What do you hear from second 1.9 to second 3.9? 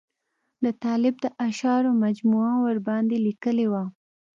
مجموعه ورباندې لیکلې وه.